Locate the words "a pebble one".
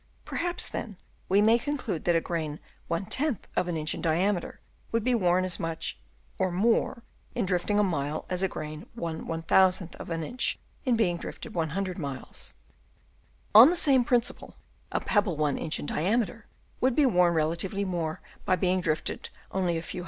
14.91-15.59